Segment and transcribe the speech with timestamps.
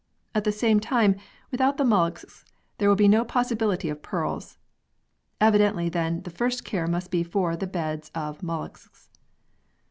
[0.33, 1.15] At the same time,
[1.51, 2.43] without the molluscs
[2.79, 4.57] there will be no possibility of pearls.
[5.39, 9.09] Evidently then, the first care must be for the beds of molluscs.